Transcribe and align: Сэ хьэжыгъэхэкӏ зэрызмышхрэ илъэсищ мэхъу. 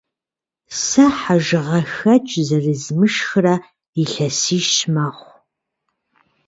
Сэ 0.83 1.05
хьэжыгъэхэкӏ 1.17 2.35
зэрызмышхрэ 2.47 3.55
илъэсищ 4.01 4.73
мэхъу. 4.93 5.35